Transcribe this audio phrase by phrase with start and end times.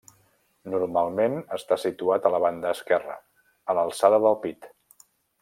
[0.75, 3.19] Normalment està situat a la banda esquerra,
[3.67, 4.69] a l'alçada del pit.